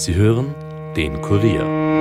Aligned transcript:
Sie 0.00 0.14
hören 0.14 0.54
den 0.96 1.20
Kurier. 1.20 2.00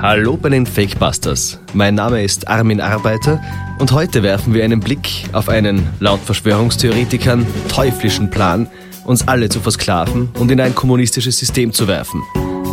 Hallo 0.00 0.36
bei 0.36 0.50
den 0.50 0.64
Fakebusters. 0.64 1.58
Mein 1.72 1.96
Name 1.96 2.22
ist 2.22 2.46
Armin 2.46 2.80
Arbeiter 2.80 3.42
und 3.80 3.90
heute 3.90 4.22
werfen 4.22 4.54
wir 4.54 4.62
einen 4.62 4.78
Blick 4.78 5.24
auf 5.32 5.48
einen, 5.48 5.88
laut 5.98 6.20
Verschwörungstheoretikern, 6.20 7.44
teuflischen 7.68 8.30
Plan, 8.30 8.68
uns 9.04 9.26
alle 9.26 9.48
zu 9.48 9.58
versklaven 9.58 10.28
und 10.38 10.52
in 10.52 10.60
ein 10.60 10.76
kommunistisches 10.76 11.36
System 11.36 11.72
zu 11.72 11.88
werfen. 11.88 12.22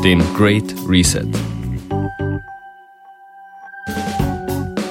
Den 0.03 0.21
Great 0.35 0.75
Reset. 0.87 1.25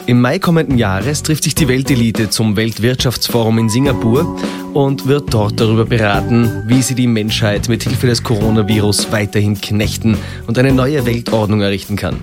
Im 0.06 0.20
Mai 0.20 0.40
kommenden 0.40 0.76
Jahres 0.76 1.22
trifft 1.22 1.44
sich 1.44 1.54
die 1.54 1.68
Weltelite 1.68 2.30
zum 2.30 2.56
Weltwirtschaftsforum 2.56 3.58
in 3.58 3.68
Singapur 3.68 4.36
und 4.74 5.06
wird 5.06 5.32
dort 5.32 5.60
darüber 5.60 5.84
beraten, 5.84 6.62
wie 6.66 6.82
sie 6.82 6.94
die 6.94 7.06
Menschheit 7.06 7.68
mit 7.68 7.82
Hilfe 7.82 8.06
des 8.06 8.22
Coronavirus 8.22 9.10
weiterhin 9.10 9.60
knechten 9.60 10.16
und 10.46 10.58
eine 10.58 10.72
neue 10.72 11.04
Weltordnung 11.06 11.60
errichten 11.60 11.96
kann. 11.96 12.16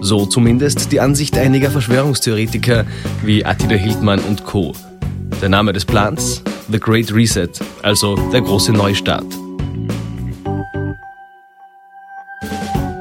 So 0.00 0.26
zumindest 0.26 0.92
die 0.92 1.00
Ansicht 1.00 1.36
einiger 1.36 1.70
Verschwörungstheoretiker 1.70 2.84
wie 3.24 3.44
Attila 3.44 3.74
Hildmann 3.74 4.20
und 4.20 4.44
Co. 4.44 4.72
Der 5.40 5.48
Name 5.48 5.72
des 5.72 5.84
Plans? 5.84 6.42
The 6.70 6.78
Great 6.78 7.12
Reset, 7.12 7.48
also 7.82 8.16
der 8.32 8.40
große 8.40 8.72
Neustart. 8.72 9.26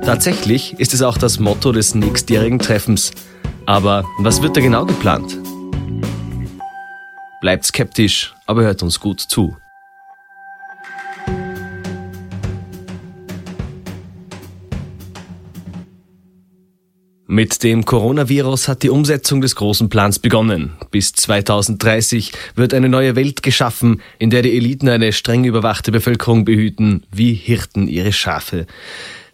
Tatsächlich 0.05 0.75
ist 0.79 0.93
es 0.93 1.01
auch 1.01 1.17
das 1.17 1.39
Motto 1.39 1.71
des 1.71 1.95
nächstjährigen 1.95 2.59
Treffens. 2.59 3.11
Aber 3.65 4.03
was 4.19 4.41
wird 4.41 4.55
da 4.55 4.61
genau 4.61 4.85
geplant? 4.85 5.37
Bleibt 7.45 7.67
skeptisch, 7.67 8.33
aber 8.47 8.63
hört 8.63 8.81
uns 8.81 8.99
gut 8.99 9.19
zu. 9.19 9.55
Mit 17.27 17.61
dem 17.61 17.85
Coronavirus 17.85 18.67
hat 18.67 18.81
die 18.81 18.89
Umsetzung 18.89 19.41
des 19.41 19.55
großen 19.55 19.89
Plans 19.89 20.17
begonnen. 20.17 20.73
Bis 20.89 21.13
2030 21.13 22.31
wird 22.55 22.73
eine 22.73 22.89
neue 22.89 23.15
Welt 23.15 23.43
geschaffen, 23.43 24.01
in 24.17 24.31
der 24.31 24.41
die 24.41 24.57
Eliten 24.57 24.89
eine 24.89 25.13
streng 25.13 25.43
überwachte 25.43 25.91
Bevölkerung 25.91 26.45
behüten, 26.45 27.05
wie 27.11 27.35
Hirten 27.35 27.87
ihre 27.87 28.11
Schafe. 28.11 28.65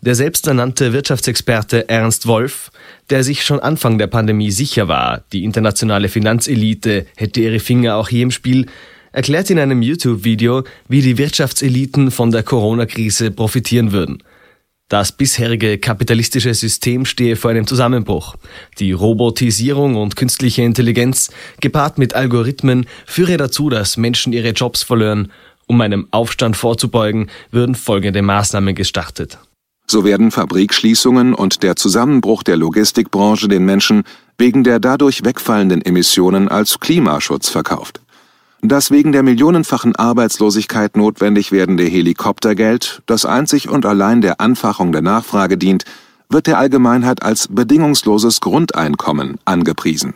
Der 0.04 0.16
selbsternannte 0.16 0.94
Wirtschaftsexperte 0.94 1.88
Ernst 1.88 2.26
Wolf, 2.26 2.72
der 3.12 3.24
sich 3.24 3.44
schon 3.44 3.60
Anfang 3.60 4.00
der 4.00 4.08
Pandemie 4.08 4.50
sicher 4.50 4.88
war, 4.88 5.24
die 5.32 5.44
internationale 5.44 6.10
Finanzelite 6.10 7.06
hätte 7.16 7.42
ihre 7.42 7.60
Finger 7.60 7.98
auch 7.98 8.10
hier 8.10 8.24
im 8.24 8.32
Spiel, 8.32 8.66
erklärt 9.12 9.52
in 9.52 9.60
einem 9.60 9.84
YouTube-Video, 9.84 10.64
wie 10.88 11.04
die 11.04 11.20
Wirtschaftseliten 11.20 12.10
von 12.10 12.32
der 12.32 12.42
Corona-Krise 12.42 13.30
profitieren 13.30 13.92
würden. 13.92 14.24
Das 14.88 15.12
bisherige 15.12 15.78
kapitalistische 15.78 16.56
System 16.56 17.06
stehe 17.06 17.36
vor 17.36 17.52
einem 17.52 17.68
Zusammenbruch. 17.68 18.38
Die 18.80 18.94
Robotisierung 18.94 19.98
und 19.98 20.16
künstliche 20.16 20.64
Intelligenz, 20.64 21.30
gepaart 21.60 22.00
mit 22.00 22.16
Algorithmen, 22.16 22.88
führe 23.06 23.38
dazu, 23.38 23.70
dass 23.70 23.98
Menschen 23.98 24.34
ihre 24.34 24.50
Jobs 24.50 24.82
verlören. 24.82 25.32
Um 25.68 25.80
einem 25.80 26.08
Aufstand 26.10 26.58
vorzubeugen, 26.58 27.30
würden 27.52 27.76
folgende 27.76 28.24
Maßnahmen 28.24 28.74
gestartet. 28.74 29.38
So 29.92 30.06
werden 30.06 30.32
Fabrikschließungen 30.32 31.34
und 31.34 31.64
der 31.64 31.76
Zusammenbruch 31.76 32.44
der 32.44 32.56
Logistikbranche 32.56 33.50
den 33.50 33.66
Menschen 33.66 34.04
wegen 34.38 34.64
der 34.64 34.80
dadurch 34.80 35.26
wegfallenden 35.26 35.82
Emissionen 35.82 36.48
als 36.48 36.80
Klimaschutz 36.80 37.50
verkauft. 37.50 38.00
Das 38.62 38.90
wegen 38.92 39.12
der 39.12 39.22
millionenfachen 39.22 39.98
Arbeitslosigkeit 39.98 40.96
notwendig 40.96 41.52
werdende 41.52 41.84
Helikoptergeld, 41.84 43.02
das 43.06 43.26
einzig 43.26 43.68
und 43.68 43.86
allein 43.86 44.22
der 44.22 44.40
Anfachung 44.40 44.94
der 44.94 45.02
Nachfrage 45.02 45.58
dient, 45.58 45.84
wird 46.30 46.48
der 46.48 46.58
Allgemeinheit 46.58 47.22
als 47.22 47.50
bedingungsloses 47.50 48.40
Grundeinkommen 48.40 49.40
angepriesen. 49.44 50.14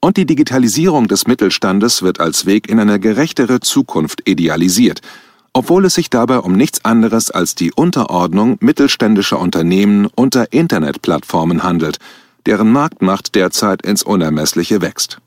Und 0.00 0.16
die 0.16 0.26
Digitalisierung 0.26 1.06
des 1.06 1.28
Mittelstandes 1.28 2.02
wird 2.02 2.18
als 2.18 2.46
Weg 2.46 2.68
in 2.68 2.80
eine 2.80 2.98
gerechtere 2.98 3.60
Zukunft 3.60 4.28
idealisiert– 4.28 5.02
obwohl 5.58 5.86
es 5.86 5.94
sich 5.94 6.08
dabei 6.08 6.38
um 6.38 6.52
nichts 6.52 6.84
anderes 6.84 7.32
als 7.32 7.56
die 7.56 7.72
Unterordnung 7.72 8.58
mittelständischer 8.60 9.40
Unternehmen 9.40 10.06
unter 10.14 10.52
Internetplattformen 10.52 11.64
handelt, 11.64 11.98
deren 12.46 12.70
Marktmacht 12.70 13.34
derzeit 13.34 13.82
ins 13.82 14.04
Unermessliche 14.04 14.82
wächst. 14.82 15.18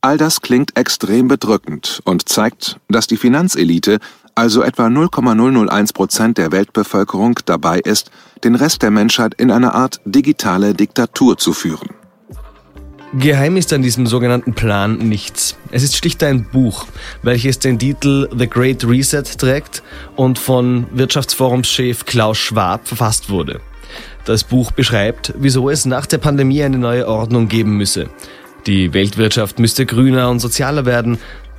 All 0.00 0.18
das 0.18 0.40
klingt 0.40 0.76
extrem 0.76 1.28
bedrückend 1.28 2.00
und 2.04 2.28
zeigt, 2.28 2.80
dass 2.88 3.06
die 3.06 3.16
Finanzelite, 3.16 4.00
also 4.34 4.62
etwa 4.62 4.90
0,001 4.90 5.92
Prozent 5.92 6.36
der 6.36 6.50
Weltbevölkerung, 6.50 7.38
dabei 7.46 7.78
ist, 7.78 8.10
den 8.42 8.56
Rest 8.56 8.82
der 8.82 8.90
Menschheit 8.90 9.34
in 9.34 9.52
eine 9.52 9.74
Art 9.74 10.00
digitale 10.04 10.74
Diktatur 10.74 11.38
zu 11.38 11.52
führen. 11.52 11.99
Geheim 13.12 13.56
ist 13.56 13.72
an 13.72 13.82
diesem 13.82 14.06
sogenannten 14.06 14.54
Plan 14.54 14.96
nichts. 14.98 15.56
Es 15.72 15.82
ist 15.82 15.96
schlicht 15.96 16.22
ein 16.22 16.44
Buch, 16.44 16.86
welches 17.22 17.58
den 17.58 17.76
Titel 17.76 18.28
The 18.36 18.48
Great 18.48 18.84
Reset 18.84 19.24
trägt 19.36 19.82
und 20.14 20.38
von 20.38 20.86
Wirtschaftsforumschef 20.92 22.04
Klaus 22.06 22.38
Schwab 22.38 22.86
verfasst 22.86 23.28
wurde. 23.28 23.60
Das 24.26 24.44
Buch 24.44 24.70
beschreibt, 24.70 25.34
wieso 25.36 25.70
es 25.70 25.86
nach 25.86 26.06
der 26.06 26.18
Pandemie 26.18 26.62
eine 26.62 26.78
neue 26.78 27.08
Ordnung 27.08 27.48
geben 27.48 27.76
müsse. 27.76 28.08
Die 28.66 28.94
Weltwirtschaft 28.94 29.58
müsste 29.58 29.86
grüner 29.86 30.30
und 30.30 30.38
sozialer 30.38 30.86
werden. 30.86 31.18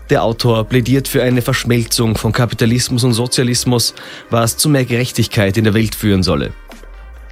Der 0.09 0.23
Autor 0.23 0.63
plädiert 0.63 1.09
für 1.09 1.21
eine 1.21 1.41
Verschmelzung 1.41 2.17
von 2.17 2.31
Kapitalismus 2.31 3.03
und 3.03 3.11
Sozialismus, 3.11 3.93
was 4.29 4.55
zu 4.55 4.69
mehr 4.69 4.85
Gerechtigkeit 4.85 5.57
in 5.57 5.65
der 5.65 5.73
Welt 5.73 5.95
führen 5.95 6.23
solle. 6.23 6.53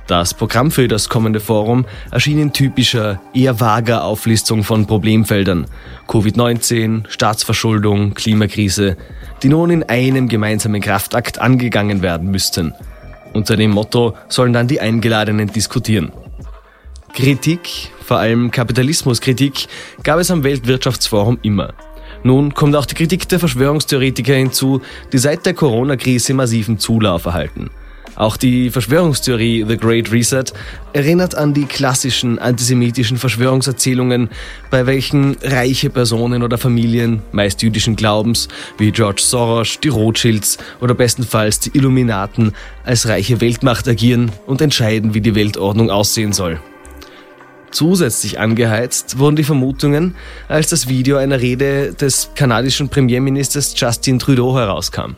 Das 0.10 0.34
Programm 0.34 0.72
für 0.72 0.88
das 0.88 1.08
kommende 1.08 1.40
Forum 1.40 1.86
erschien 2.10 2.40
in 2.40 2.52
typischer, 2.52 3.22
eher 3.32 3.60
vager 3.60 4.04
Auflistung 4.04 4.64
von 4.64 4.88
Problemfeldern. 4.88 5.68
Covid-19, 6.08 7.04
Staatsverschuldung, 7.08 8.16
Klimakrise, 8.16 8.98
die 9.44 9.50
nun 9.50 9.70
in 9.70 9.84
einem 9.84 10.28
gemeinsamen 10.28 10.82
Kraftakt 10.82 11.38
angegangen 11.38 12.02
werden 12.02 12.32
müssten. 12.32 12.74
Unter 13.34 13.56
dem 13.56 13.70
Motto 13.70 14.16
sollen 14.30 14.52
dann 14.52 14.68
die 14.68 14.82
Eingeladenen 14.82 15.50
diskutieren. 15.50 16.12
Kritik, 17.14 17.92
vor 18.04 18.18
allem 18.18 18.50
Kapitalismuskritik, 18.50 19.68
gab 20.02 20.18
es 20.18 20.32
am 20.32 20.44
Weltwirtschaftsforum 20.44 21.38
immer. 21.44 21.76
Nun 22.24 22.56
kommt 22.56 22.76
auch 22.76 22.88
die 22.88 22.96
Kritik 22.96 23.30
der 23.30 23.38
Verschwörungstheoretiker 23.38 24.34
hinzu, 24.34 24.82
die 25.14 25.20
seit 25.20 25.46
der 25.46 25.54
Corona-Krise 25.54 26.34
massiven 26.34 26.80
Zulauf 26.80 27.26
erhalten. 27.26 27.70
Auch 28.20 28.36
die 28.36 28.70
Verschwörungstheorie 28.70 29.64
The 29.66 29.78
Great 29.78 30.12
Reset 30.12 30.44
erinnert 30.92 31.36
an 31.36 31.54
die 31.54 31.64
klassischen 31.64 32.38
antisemitischen 32.38 33.16
Verschwörungserzählungen, 33.16 34.30
bei 34.70 34.86
welchen 34.86 35.38
reiche 35.42 35.90
Personen 35.90 36.44
oder 36.44 36.58
Familien, 36.58 37.22
meist 37.32 37.62
jüdischen 37.62 37.96
Glaubens, 37.96 38.50
wie 38.78 38.92
George 38.92 39.22
Soros, 39.24 39.80
die 39.80 39.88
Rothschilds 39.88 40.58
oder 40.82 40.96
bestenfalls 40.96 41.62
die 41.62 41.72
Illuminaten, 41.74 42.52
als 42.84 43.08
reiche 43.08 43.40
Weltmacht 43.40 43.88
agieren 43.88 44.34
und 44.46 44.60
entscheiden, 44.60 45.14
wie 45.14 45.22
die 45.22 45.36
Weltordnung 45.36 45.90
aussehen 45.90 46.34
soll. 46.34 46.60
Zusätzlich 47.72 48.38
angeheizt 48.38 49.18
wurden 49.18 49.38
die 49.38 49.46
Vermutungen, 49.46 50.16
als 50.50 50.68
das 50.68 50.90
Video 50.90 51.16
einer 51.16 51.40
Rede 51.40 51.94
des 51.94 52.32
kanadischen 52.36 52.90
Premierministers 52.90 53.80
Justin 53.80 54.20
Trudeau 54.20 54.58
herauskam. 54.58 55.16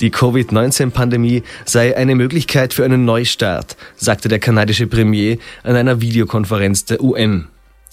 Die 0.00 0.10
Covid-19-Pandemie 0.10 1.42
sei 1.64 1.96
eine 1.96 2.14
Möglichkeit 2.14 2.74
für 2.74 2.84
einen 2.84 3.04
Neustart, 3.04 3.76
sagte 3.96 4.28
der 4.28 4.40
kanadische 4.40 4.86
Premier 4.86 5.38
an 5.62 5.76
einer 5.76 6.00
Videokonferenz 6.00 6.84
der 6.84 7.02
UN. 7.02 7.48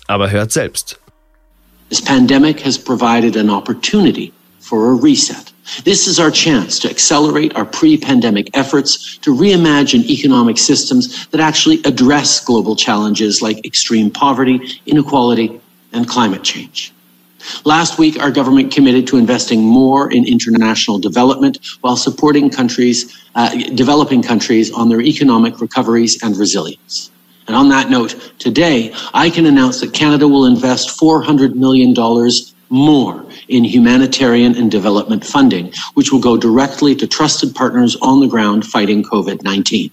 Aber 0.07 0.31
hört 0.31 0.51
selbst. 0.51 0.99
This 1.89 2.01
pandemic 2.01 2.65
has 2.65 2.77
provided 2.77 3.35
an 3.35 3.49
opportunity 3.49 4.31
for 4.59 4.91
a 4.91 4.95
reset. 4.95 5.51
This 5.83 6.07
is 6.07 6.19
our 6.19 6.31
chance 6.31 6.79
to 6.79 6.89
accelerate 6.89 7.55
our 7.55 7.65
pre-pandemic 7.65 8.49
efforts 8.57 9.17
to 9.19 9.35
reimagine 9.35 10.03
economic 10.09 10.57
systems 10.57 11.27
that 11.27 11.39
actually 11.39 11.81
address 11.85 12.39
global 12.43 12.75
challenges 12.75 13.41
like 13.41 13.65
extreme 13.65 14.09
poverty, 14.09 14.81
inequality, 14.85 15.59
and 15.93 16.07
climate 16.07 16.43
change. 16.43 16.93
Last 17.65 17.97
week, 17.97 18.21
our 18.21 18.31
government 18.31 18.71
committed 18.73 19.07
to 19.07 19.17
investing 19.17 19.61
more 19.61 20.11
in 20.11 20.25
international 20.25 20.99
development 20.99 21.57
while 21.81 21.95
supporting 21.95 22.49
countries, 22.49 23.25
uh, 23.35 23.55
developing 23.75 24.21
countries 24.21 24.71
on 24.71 24.89
their 24.89 25.01
economic 25.01 25.59
recoveries 25.61 26.21
and 26.23 26.35
resilience. 26.37 27.11
And 27.47 27.55
on 27.55 27.69
that 27.69 27.89
note, 27.89 28.33
today, 28.39 28.93
I 29.13 29.29
can 29.29 29.45
announce 29.45 29.81
that 29.81 29.93
Canada 29.93 30.27
will 30.27 30.45
invest 30.45 30.99
$400 30.99 31.55
million 31.55 31.93
more 32.69 33.25
in 33.49 33.63
humanitarian 33.63 34.55
and 34.55 34.71
development 34.71 35.25
funding, 35.25 35.73
which 35.95 36.11
will 36.11 36.19
go 36.19 36.37
directly 36.37 36.95
to 36.95 37.05
trusted 37.05 37.53
partners 37.53 37.97
on 38.01 38.21
the 38.21 38.27
ground 38.27 38.65
fighting 38.65 39.03
COVID 39.03 39.43
19. 39.43 39.91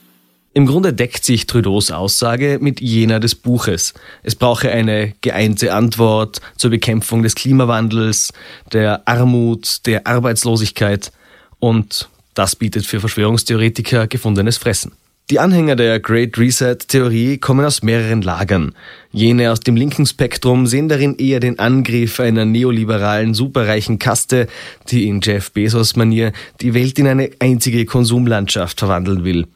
Im 0.58 0.66
Grunde 0.66 0.92
deckt 0.92 1.24
sich 1.24 1.46
Trudeaus 1.46 1.92
Aussage 1.92 2.58
mit 2.60 2.80
jener 2.80 3.20
des 3.20 3.36
Buches. 3.36 3.94
Es 4.24 4.34
brauche 4.34 4.68
eine 4.72 5.14
geeinte 5.20 5.72
Antwort 5.72 6.40
zur 6.56 6.70
Bekämpfung 6.72 7.22
des 7.22 7.36
Klimawandels, 7.36 8.32
der 8.72 9.06
Armut, 9.06 9.86
der 9.86 10.08
Arbeitslosigkeit 10.08 11.12
und 11.60 12.08
das 12.34 12.56
bietet 12.56 12.86
für 12.86 12.98
Verschwörungstheoretiker 12.98 14.08
gefundenes 14.08 14.58
Fressen. 14.58 14.90
Die 15.30 15.38
Anhänger 15.38 15.76
der 15.76 16.00
Great 16.00 16.36
Reset-Theorie 16.38 17.38
kommen 17.38 17.64
aus 17.64 17.82
mehreren 17.82 18.22
Lagern. 18.22 18.74
Jene 19.12 19.52
aus 19.52 19.60
dem 19.60 19.76
linken 19.76 20.06
Spektrum 20.06 20.66
sehen 20.66 20.88
darin 20.88 21.16
eher 21.18 21.38
den 21.38 21.60
Angriff 21.60 22.18
einer 22.18 22.46
neoliberalen, 22.46 23.32
superreichen 23.32 24.00
Kaste, 24.00 24.48
die 24.88 25.06
in 25.06 25.20
Jeff 25.20 25.52
Bezos-Manier 25.52 26.32
die 26.62 26.74
Welt 26.74 26.98
in 26.98 27.06
eine 27.06 27.30
einzige 27.38 27.84
Konsumlandschaft 27.84 28.80
verwandeln 28.80 29.22
will. 29.22 29.46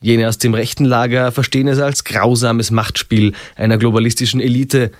Jene 0.00 0.28
aus 0.28 0.38
dem 0.38 0.54
rechten 0.54 0.84
Lager 0.84 1.32
verstehen 1.32 1.66
es 1.66 1.80
als 1.80 2.04
grausames 2.04 2.70
Machtspiel 2.70 3.32
einer 3.56 3.78
globalistischen 3.78 4.40
Elite. 4.40 4.92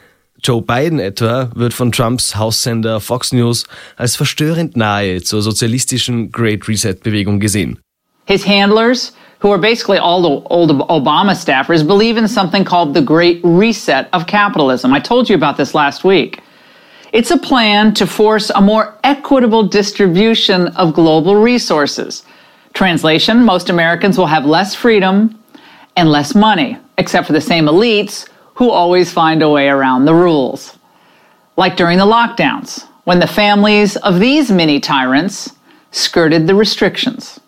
Joe 0.43 0.61
Biden 0.61 0.99
etwa 0.99 1.51
wird 1.55 1.73
von 1.73 1.93
Trumps 1.93 2.37
Haussender 2.37 3.01
Fox 3.01 3.33
News 3.33 3.65
als 3.97 4.17
verstörend 4.17 4.77
nahe 4.77 5.23
zur 5.23 5.43
sozialistischen 5.43 6.33
Great 6.33 6.69
Reset-Bewegung 6.69 7.39
gesehen. 7.39 7.79
His 8.27 8.45
handlers 8.47 9.13
who 9.41 9.53
are 9.53 9.59
basically 9.59 9.99
all 9.99 10.21
the 10.21 10.43
old 10.51 10.71
Obama 10.89 11.35
staffers, 11.35 11.87
believe 11.87 12.19
in 12.19 12.27
something 12.27 12.65
called 12.65 12.95
the 12.95 13.05
Great 13.05 13.41
Reset 13.45 14.09
of 14.13 14.27
Capitalism. 14.27 14.93
I 14.93 15.01
told 15.01 15.29
you 15.29 15.37
about 15.37 15.57
this 15.57 15.75
last 15.75 16.05
week. 16.05 16.41
It's 17.13 17.31
a 17.31 17.39
plan 17.39 17.95
to 17.95 18.07
force 18.07 18.51
a 18.51 18.61
more 18.61 18.95
equitable 19.03 19.63
distribution 19.63 20.69
of 20.77 20.93
global 20.93 21.37
resources. 21.37 22.25
Translation, 22.75 23.45
most 23.45 23.71
Americans 23.71 24.17
will 24.17 24.27
have 24.27 24.45
less 24.45 24.75
freedom 24.75 25.43
and 25.97 26.11
less 26.11 26.35
money, 26.35 26.79
except 26.97 27.27
for 27.27 27.33
the 27.33 27.41
same 27.41 27.67
elites 27.67 28.29
who 28.55 28.71
always 28.71 29.13
find 29.13 29.43
a 29.43 29.49
way 29.49 29.69
around 29.69 30.05
the 30.05 30.15
rules. 30.15 30.77
Like 31.57 31.77
during 31.77 31.99
the 31.99 32.05
lockdowns, 32.05 32.87
when 33.05 33.21
the 33.21 33.27
families 33.27 33.97
of 33.97 34.21
these 34.21 34.51
mini 34.51 34.81
tyrants 34.81 35.55
skirted 35.91 36.47
the 36.47 36.55
restrictions. 36.55 37.41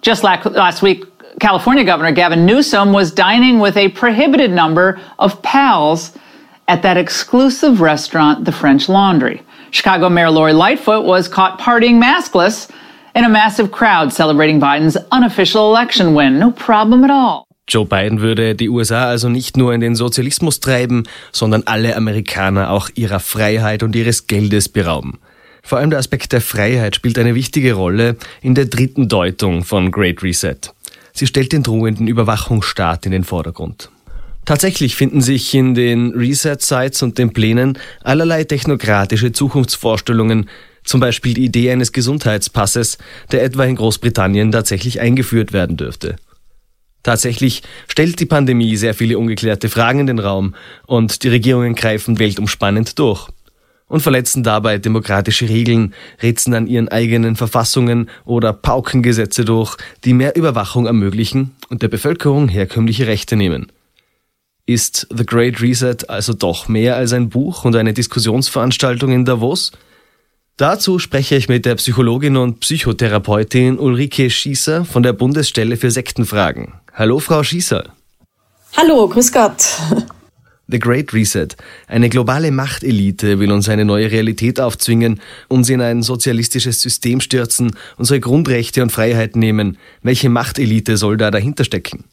Just 0.00 0.24
like 0.24 0.44
last 0.44 0.82
week, 0.82 1.04
California 1.40 1.84
Governor 1.84 2.12
Gavin 2.12 2.46
Newsom 2.46 2.92
was 2.92 3.12
dining 3.12 3.58
with 3.58 3.76
a 3.76 3.88
prohibited 3.90 4.50
number 4.50 5.00
of 5.18 5.42
pals 5.42 6.16
at 6.68 6.82
that 6.82 6.96
exclusive 6.96 7.80
restaurant, 7.80 8.44
the 8.44 8.52
French 8.52 8.88
Laundry. 8.88 9.42
Chicago 9.70 10.08
Mayor 10.08 10.30
Lori 10.30 10.52
Lightfoot 10.52 11.04
was 11.04 11.28
caught 11.28 11.58
partying 11.58 12.02
maskless 12.02 12.70
in 13.14 13.24
a 13.24 13.28
massive 13.28 13.70
crowd 13.70 14.12
celebrating 14.12 14.60
Bidens 14.60 14.96
unofficial 15.10 15.70
election 15.70 16.14
win. 16.14 16.38
No 16.38 16.50
problem 16.50 17.04
at 17.04 17.10
all. 17.10 17.44
Joe 17.68 17.86
Biden 17.86 18.20
würde 18.20 18.54
die 18.54 18.68
USA 18.68 19.06
also 19.06 19.28
nicht 19.28 19.56
nur 19.56 19.72
in 19.72 19.80
den 19.80 19.94
Sozialismus 19.94 20.60
treiben, 20.60 21.04
sondern 21.30 21.62
alle 21.66 21.96
Amerikaner 21.96 22.70
auch 22.70 22.90
ihrer 22.94 23.20
Freiheit 23.20 23.82
und 23.82 23.94
ihres 23.94 24.26
Geldes 24.26 24.68
berauben. 24.68 25.18
Vor 25.62 25.78
allem 25.78 25.90
der 25.90 26.00
Aspekt 26.00 26.32
der 26.32 26.40
Freiheit 26.40 26.96
spielt 26.96 27.18
eine 27.18 27.34
wichtige 27.34 27.74
Rolle 27.74 28.16
in 28.40 28.54
der 28.54 28.64
dritten 28.64 29.08
Deutung 29.08 29.62
von 29.62 29.92
Great 29.92 30.22
Reset. 30.22 30.58
Sie 31.12 31.26
stellt 31.26 31.52
den 31.52 31.62
drohenden 31.62 32.08
Überwachungsstaat 32.08 33.06
in 33.06 33.12
den 33.12 33.24
Vordergrund. 33.24 33.90
Tatsächlich 34.44 34.96
finden 34.96 35.20
sich 35.20 35.54
in 35.54 35.74
den 35.74 36.12
Reset-Sites 36.14 37.02
und 37.04 37.16
den 37.16 37.32
Plänen 37.32 37.78
allerlei 38.02 38.42
technokratische 38.42 39.30
Zukunftsvorstellungen, 39.30 40.48
zum 40.84 41.00
Beispiel 41.00 41.34
die 41.34 41.44
Idee 41.44 41.70
eines 41.70 41.92
Gesundheitspasses, 41.92 42.98
der 43.30 43.44
etwa 43.44 43.64
in 43.64 43.76
Großbritannien 43.76 44.52
tatsächlich 44.52 45.00
eingeführt 45.00 45.52
werden 45.52 45.76
dürfte. 45.76 46.16
Tatsächlich 47.02 47.62
stellt 47.88 48.20
die 48.20 48.26
Pandemie 48.26 48.76
sehr 48.76 48.94
viele 48.94 49.18
ungeklärte 49.18 49.68
Fragen 49.68 50.00
in 50.00 50.06
den 50.06 50.18
Raum 50.20 50.54
und 50.86 51.24
die 51.24 51.28
Regierungen 51.28 51.74
greifen 51.74 52.18
weltumspannend 52.18 52.98
durch 52.98 53.28
und 53.92 54.00
verletzen 54.00 54.42
dabei 54.42 54.78
demokratische 54.78 55.48
Regeln, 55.48 55.92
ritzen 56.22 56.54
an 56.54 56.66
ihren 56.66 56.88
eigenen 56.88 57.36
Verfassungen 57.36 58.08
oder 58.24 58.54
pauken 58.54 59.02
Gesetze 59.02 59.44
durch, 59.44 59.76
die 60.04 60.14
mehr 60.14 60.34
Überwachung 60.34 60.86
ermöglichen 60.86 61.50
und 61.68 61.82
der 61.82 61.88
Bevölkerung 61.88 62.48
herkömmliche 62.48 63.06
Rechte 63.06 63.36
nehmen. 63.36 63.70
Ist 64.64 65.08
The 65.14 65.26
Great 65.26 65.60
Reset 65.60 66.08
also 66.08 66.32
doch 66.32 66.68
mehr 66.68 66.96
als 66.96 67.12
ein 67.12 67.28
Buch 67.28 67.66
und 67.66 67.76
eine 67.76 67.92
Diskussionsveranstaltung 67.92 69.12
in 69.12 69.24
Davos? 69.24 69.72
Dazu 70.62 71.00
spreche 71.00 71.34
ich 71.34 71.48
mit 71.48 71.66
der 71.66 71.74
Psychologin 71.74 72.36
und 72.36 72.60
Psychotherapeutin 72.60 73.80
Ulrike 73.80 74.30
Schießer 74.30 74.84
von 74.84 75.02
der 75.02 75.12
Bundesstelle 75.12 75.76
für 75.76 75.90
Sektenfragen. 75.90 76.74
Hallo, 76.94 77.18
Frau 77.18 77.42
Schießer. 77.42 77.92
Hallo, 78.76 79.08
grüß 79.08 79.32
Gott. 79.32 79.56
The 80.68 80.78
Great 80.78 81.12
Reset. 81.12 81.48
Eine 81.88 82.08
globale 82.08 82.52
Machtelite 82.52 83.40
will 83.40 83.50
uns 83.50 83.68
eine 83.68 83.84
neue 83.84 84.12
Realität 84.12 84.60
aufzwingen, 84.60 85.20
uns 85.48 85.68
in 85.68 85.80
ein 85.80 86.04
sozialistisches 86.04 86.80
System 86.80 87.18
stürzen, 87.18 87.74
unsere 87.96 88.20
Grundrechte 88.20 88.84
und 88.84 88.92
Freiheiten 88.92 89.40
nehmen. 89.40 89.78
Welche 90.02 90.28
Machtelite 90.28 90.96
soll 90.96 91.16
da 91.16 91.32
dahinter 91.32 91.64
stecken? 91.64 92.04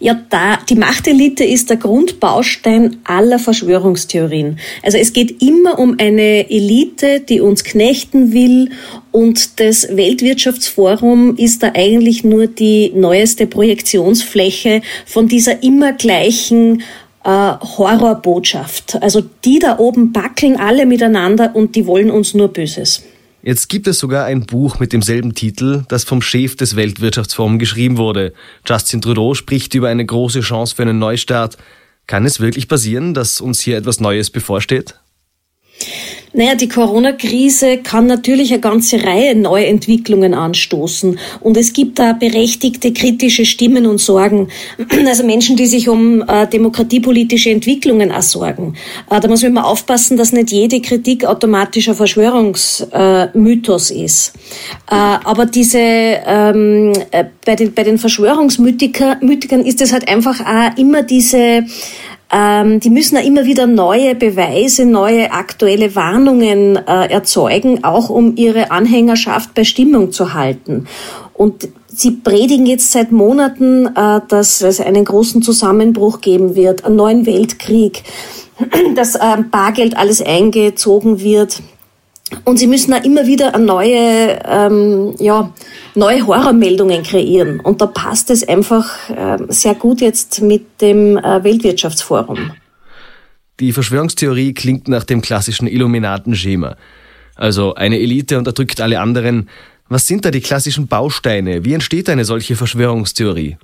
Ja, 0.00 0.20
da, 0.30 0.58
die 0.68 0.74
Machtelite 0.74 1.44
ist 1.44 1.70
der 1.70 1.76
Grundbaustein 1.76 2.98
aller 3.04 3.38
Verschwörungstheorien. 3.38 4.58
Also 4.82 4.98
es 4.98 5.12
geht 5.12 5.42
immer 5.42 5.78
um 5.78 5.96
eine 5.98 6.50
Elite, 6.50 7.20
die 7.20 7.40
uns 7.40 7.62
knechten 7.62 8.32
will 8.32 8.70
und 9.12 9.60
das 9.60 9.94
Weltwirtschaftsforum 9.96 11.36
ist 11.36 11.62
da 11.62 11.72
eigentlich 11.74 12.24
nur 12.24 12.46
die 12.46 12.92
neueste 12.94 13.46
Projektionsfläche 13.46 14.82
von 15.06 15.28
dieser 15.28 15.62
immer 15.62 15.92
gleichen 15.92 16.82
äh, 17.22 17.28
Horrorbotschaft. 17.28 19.00
Also 19.00 19.22
die 19.44 19.60
da 19.60 19.78
oben 19.78 20.12
backeln 20.12 20.56
alle 20.56 20.84
miteinander 20.84 21.54
und 21.54 21.76
die 21.76 21.86
wollen 21.86 22.10
uns 22.10 22.34
nur 22.34 22.48
Böses. 22.48 23.02
Jetzt 23.42 23.70
gibt 23.70 23.86
es 23.86 23.98
sogar 23.98 24.26
ein 24.26 24.44
Buch 24.44 24.78
mit 24.80 24.92
demselben 24.92 25.34
Titel, 25.34 25.84
das 25.88 26.04
vom 26.04 26.20
Chef 26.20 26.56
des 26.56 26.76
Weltwirtschaftsforums 26.76 27.58
geschrieben 27.58 27.96
wurde. 27.96 28.34
Justin 28.68 29.00
Trudeau 29.00 29.32
spricht 29.34 29.74
über 29.74 29.88
eine 29.88 30.04
große 30.04 30.40
Chance 30.40 30.74
für 30.76 30.82
einen 30.82 30.98
Neustart. 30.98 31.56
Kann 32.06 32.26
es 32.26 32.40
wirklich 32.40 32.68
passieren, 32.68 33.14
dass 33.14 33.40
uns 33.40 33.60
hier 33.60 33.78
etwas 33.78 33.98
Neues 33.98 34.30
bevorsteht? 34.30 34.96
Naja, 36.32 36.54
die 36.54 36.68
Corona-Krise 36.68 37.78
kann 37.78 38.06
natürlich 38.06 38.52
eine 38.52 38.60
ganze 38.60 39.02
Reihe 39.02 39.34
Neuentwicklungen 39.34 40.32
anstoßen. 40.32 41.18
Und 41.40 41.56
es 41.56 41.72
gibt 41.72 41.98
da 41.98 42.12
berechtigte 42.12 42.92
kritische 42.92 43.44
Stimmen 43.44 43.86
und 43.86 43.98
Sorgen. 43.98 44.48
Also 45.10 45.24
Menschen, 45.24 45.56
die 45.56 45.66
sich 45.66 45.88
um 45.88 46.22
äh, 46.22 46.46
demokratiepolitische 46.46 47.50
Entwicklungen 47.50 48.12
auch 48.12 48.22
sorgen. 48.22 48.76
Äh, 49.10 49.18
da 49.18 49.26
muss 49.26 49.42
man 49.42 49.50
immer 49.50 49.66
aufpassen, 49.66 50.16
dass 50.16 50.32
nicht 50.32 50.52
jede 50.52 50.80
Kritik 50.80 51.24
automatischer 51.24 51.96
Verschwörungsmythos 51.96 53.90
äh, 53.90 54.04
ist. 54.04 54.32
Äh, 54.88 54.94
aber 54.94 55.46
diese, 55.46 55.80
ähm, 55.80 56.92
äh, 57.10 57.24
bei 57.44 57.56
den, 57.56 57.74
bei 57.74 57.82
den 57.82 57.98
Verschwörungsmythikern 57.98 59.64
ist 59.64 59.80
es 59.80 59.92
halt 59.92 60.06
einfach 60.06 60.38
auch 60.46 60.78
immer 60.78 61.02
diese, 61.02 61.64
ähm, 62.32 62.80
die 62.80 62.90
müssen 62.90 63.16
ja 63.16 63.22
immer 63.22 63.44
wieder 63.44 63.66
neue 63.66 64.14
Beweise, 64.14 64.84
neue 64.84 65.32
aktuelle 65.32 65.94
Warnungen 65.96 66.76
äh, 66.76 67.10
erzeugen, 67.10 67.82
auch 67.82 68.08
um 68.08 68.36
ihre 68.36 68.70
Anhängerschaft 68.70 69.54
bei 69.54 69.64
Stimmung 69.64 70.12
zu 70.12 70.32
halten. 70.34 70.86
Und 71.34 71.68
Sie 71.92 72.12
predigen 72.12 72.66
jetzt 72.66 72.92
seit 72.92 73.10
Monaten, 73.10 73.86
äh, 73.96 74.20
dass 74.28 74.62
es 74.62 74.80
einen 74.80 75.04
großen 75.04 75.42
Zusammenbruch 75.42 76.20
geben 76.20 76.54
wird, 76.54 76.84
einen 76.84 76.96
neuen 76.96 77.26
Weltkrieg, 77.26 78.04
dass 78.94 79.16
äh, 79.16 79.38
Bargeld 79.50 79.96
alles 79.96 80.22
eingezogen 80.22 81.20
wird. 81.20 81.60
Und 82.44 82.58
sie 82.58 82.66
müssen 82.66 82.92
auch 82.94 83.04
immer 83.04 83.26
wieder 83.26 83.58
neue, 83.58 84.38
ähm, 84.44 85.14
ja, 85.18 85.52
neue 85.94 86.26
Horrormeldungen 86.26 87.02
kreieren. 87.02 87.60
Und 87.60 87.80
da 87.80 87.86
passt 87.86 88.30
es 88.30 88.46
einfach 88.46 89.10
äh, 89.10 89.38
sehr 89.48 89.74
gut 89.74 90.00
jetzt 90.00 90.40
mit 90.40 90.80
dem 90.80 91.16
äh, 91.18 91.42
Weltwirtschaftsforum. 91.42 92.52
Die 93.58 93.72
Verschwörungstheorie 93.72 94.54
klingt 94.54 94.88
nach 94.88 95.04
dem 95.04 95.20
klassischen 95.20 95.66
Illuminatenschema. 95.66 96.76
Also 97.34 97.74
eine 97.74 97.98
Elite 97.98 98.38
unterdrückt 98.38 98.80
alle 98.80 99.00
anderen. 99.00 99.48
Was 99.88 100.06
sind 100.06 100.24
da 100.24 100.30
die 100.30 100.40
klassischen 100.40 100.86
Bausteine? 100.86 101.64
Wie 101.64 101.74
entsteht 101.74 102.08
eine 102.08 102.24
solche 102.24 102.54
Verschwörungstheorie? 102.54 103.56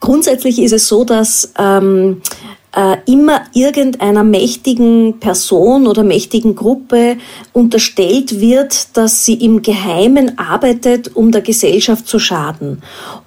Grundsätzlich 0.00 0.60
ist 0.60 0.72
es 0.72 0.88
so, 0.88 1.04
dass 1.04 1.52
ähm, 1.58 2.20
äh, 2.20 2.57
immer 3.06 3.42
irgendeiner 3.54 4.22
mächtigen 4.22 5.18
Person 5.20 5.86
oder 5.86 6.04
mächtigen 6.04 6.54
Gruppe 6.54 7.16
unterstellt 7.52 8.40
wird, 8.40 8.96
dass 8.96 9.24
sie 9.24 9.34
im 9.34 9.62
Geheimen 9.62 10.38
arbeitet, 10.38 11.16
um 11.16 11.32
der 11.32 11.40
Gesellschaft 11.40 12.06
zu 12.06 12.18
schaden. 12.18 12.82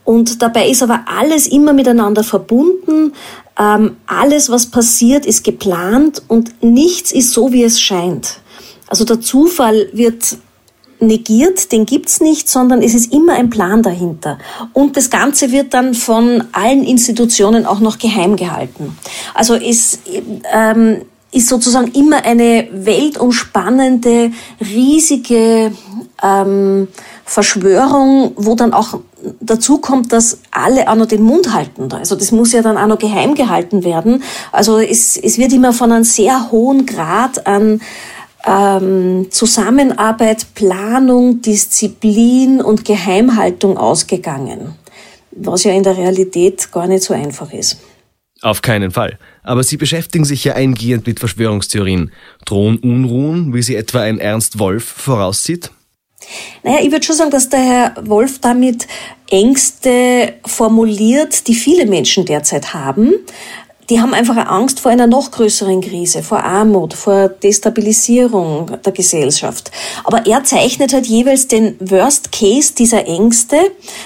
Und 0.05 0.41
dabei 0.41 0.69
ist 0.69 0.83
aber 0.83 1.05
alles 1.05 1.47
immer 1.47 1.73
miteinander 1.73 2.23
verbunden. 2.23 3.13
Ähm, 3.59 3.97
alles, 4.05 4.49
was 4.49 4.67
passiert, 4.67 5.25
ist 5.25 5.43
geplant 5.43 6.21
und 6.27 6.63
nichts 6.63 7.11
ist 7.11 7.31
so, 7.31 7.51
wie 7.51 7.63
es 7.63 7.81
scheint. 7.81 8.39
Also 8.87 9.05
der 9.05 9.21
Zufall 9.21 9.89
wird 9.93 10.37
negiert, 11.01 11.71
den 11.71 11.85
gibt's 11.85 12.21
nicht, 12.21 12.47
sondern 12.47 12.81
es 12.81 12.93
ist 12.93 13.11
immer 13.11 13.33
ein 13.33 13.49
Plan 13.49 13.81
dahinter. 13.81 14.37
Und 14.73 14.97
das 14.97 15.09
Ganze 15.09 15.51
wird 15.51 15.73
dann 15.73 15.93
von 15.93 16.45
allen 16.51 16.83
Institutionen 16.83 17.65
auch 17.65 17.79
noch 17.79 17.97
geheim 17.97 18.35
gehalten. 18.35 18.97
Also 19.33 19.55
es 19.55 19.99
ähm, 20.53 21.01
ist 21.31 21.47
sozusagen 21.47 21.91
immer 21.91 22.25
eine 22.25 22.67
weltumspannende, 22.71 24.31
riesige 24.59 25.71
ähm, 26.21 26.87
Verschwörung, 27.25 28.33
wo 28.35 28.55
dann 28.55 28.73
auch 28.73 28.99
dazu 29.39 29.77
kommt, 29.77 30.11
dass 30.11 30.39
alle 30.51 30.89
auch 30.89 30.95
noch 30.95 31.05
den 31.05 31.23
Mund 31.23 31.53
halten. 31.53 31.91
Also 31.93 32.15
das 32.15 32.31
muss 32.31 32.51
ja 32.51 32.61
dann 32.61 32.77
auch 32.77 32.87
noch 32.87 32.99
geheim 32.99 33.35
gehalten 33.35 33.83
werden. 33.83 34.23
Also 34.51 34.79
es, 34.79 35.15
es 35.15 35.37
wird 35.37 35.53
immer 35.53 35.73
von 35.73 35.91
einem 35.91 36.03
sehr 36.03 36.51
hohen 36.51 36.85
Grad 36.85 37.47
an 37.47 37.81
ähm, 38.45 39.27
Zusammenarbeit, 39.29 40.47
Planung, 40.55 41.41
Disziplin 41.41 42.61
und 42.61 42.85
Geheimhaltung 42.85 43.77
ausgegangen, 43.77 44.75
was 45.31 45.63
ja 45.63 45.71
in 45.71 45.83
der 45.83 45.97
Realität 45.97 46.71
gar 46.71 46.87
nicht 46.87 47.03
so 47.03 47.13
einfach 47.13 47.51
ist. 47.51 47.77
Auf 48.41 48.61
keinen 48.61 48.89
Fall. 48.89 49.19
Aber 49.43 49.63
Sie 49.63 49.77
beschäftigen 49.77 50.25
sich 50.25 50.43
ja 50.43 50.53
eingehend 50.53 51.05
mit 51.05 51.19
Verschwörungstheorien. 51.19 52.11
Drohen 52.45 52.77
Unruhen, 52.79 53.53
wie 53.53 53.61
sie 53.61 53.75
etwa 53.75 54.01
ein 54.01 54.19
Ernst 54.19 54.57
Wolf 54.57 54.83
voraussieht? 54.83 55.71
Naja, 56.63 56.79
ich 56.81 56.91
würde 56.91 57.05
schon 57.05 57.15
sagen, 57.15 57.31
dass 57.31 57.49
der 57.49 57.59
Herr 57.59 57.95
Wolf 58.07 58.39
damit 58.39 58.87
Ängste 59.29 60.33
formuliert, 60.45 61.47
die 61.47 61.55
viele 61.55 61.85
Menschen 61.85 62.25
derzeit 62.25 62.73
haben 62.73 63.13
die 63.91 63.99
haben 63.99 64.13
einfach 64.13 64.37
Angst 64.47 64.79
vor 64.79 64.89
einer 64.89 65.05
noch 65.05 65.31
größeren 65.31 65.81
Krise, 65.81 66.23
vor 66.23 66.41
Armut, 66.45 66.93
vor 66.93 67.27
Destabilisierung 67.27 68.71
der 68.85 68.93
Gesellschaft. 68.93 69.69
Aber 70.05 70.25
er 70.25 70.45
zeichnet 70.45 70.93
halt 70.93 71.07
jeweils 71.07 71.49
den 71.49 71.75
Worst 71.81 72.31
Case 72.31 72.73
dieser 72.73 73.05
Ängste, 73.05 73.57